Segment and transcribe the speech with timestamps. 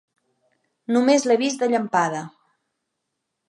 [0.95, 2.25] Només l'he vist de llampada.